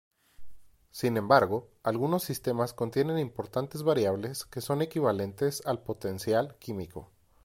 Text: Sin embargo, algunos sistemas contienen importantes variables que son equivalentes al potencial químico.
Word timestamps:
Sin 0.89 1.15
embargo, 1.15 1.69
algunos 1.83 2.23
sistemas 2.23 2.73
contienen 2.73 3.19
importantes 3.19 3.83
variables 3.83 4.45
que 4.45 4.59
son 4.59 4.81
equivalentes 4.81 5.61
al 5.67 5.83
potencial 5.83 6.55
químico. 6.57 7.11